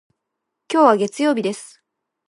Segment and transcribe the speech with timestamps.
[0.67, 1.79] 今日は月曜日です。